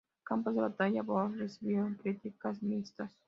[0.15, 3.13] Los campos de batalla Worms recibieron críticas mixtas.